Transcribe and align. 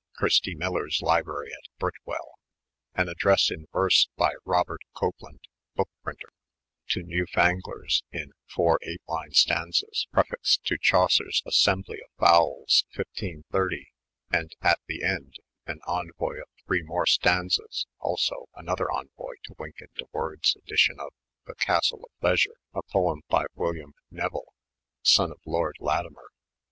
Christie 0.15 0.55
Miller's 0.55 0.99
Library 1.03 1.51
at 1.53 1.69
Britwell^); 1.79 2.31
an 2.95 3.07
address 3.07 3.51
in 3.51 3.67
verse 3.71 4.09
by 4.17 4.33
'Roberte 4.45 4.81
Coplande, 4.95 5.45
boke 5.75 5.91
prynter, 6.03 6.29
to 6.87 7.03
new 7.03 7.27
fanglers,' 7.27 8.01
in 8.11 8.31
four 8.47 8.79
8 8.81 8.99
line 9.07 9.33
stanzas, 9.33 10.07
prefixed 10.11 10.63
to 10.65 10.79
Chaucer's 10.81 11.43
Assemhli 11.45 11.99
of 12.03 12.09
Foules 12.17 12.83
1530, 12.95 13.91
and 14.33 14.55
at 14.63 14.79
the 14.87 15.03
end, 15.03 15.35
an 15.67 15.81
Envoy 15.85 16.37
of 16.41 16.47
3 16.65 16.81
more 16.81 17.05
stanzas; 17.05 17.85
also 17.99 18.49
another 18.55 18.89
Envoy 18.91 19.33
to 19.43 19.53
W3mk3m 19.53 19.93
de 19.97 20.05
Worde's 20.13 20.55
edition 20.55 20.95
of 20.99 21.13
'The 21.45 21.53
Castell 21.57 22.03
of 22.03 22.09
Pleasure,' 22.19 22.57
a 22.73 22.81
poem 22.91 23.21
by 23.29 23.45
William 23.53 23.93
Nevyl, 24.11 24.47
son 25.03 25.29
of 25.31 25.37
Lord 25.45 25.75
Latimer*. 25.79 26.29